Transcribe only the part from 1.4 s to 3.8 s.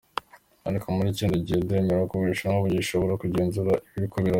gihe, ndemera ko Ubushinwa bugishobora kugenzura